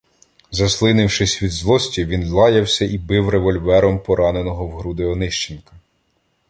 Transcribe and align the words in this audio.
Заслинившись 0.51 1.43
від 1.43 1.51
злості, 1.51 2.05
він 2.05 2.29
лаявся 2.31 2.85
і 2.85 2.97
бив 2.97 3.29
револьвером 3.29 3.99
пораненого 3.99 4.67
в 4.67 4.71
груди 4.77 5.05
Онищенка. 5.05 5.73